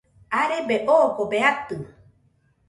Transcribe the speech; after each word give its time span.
arebe 0.41 0.77
oogobe 0.97 1.37
atɨ 1.51 1.75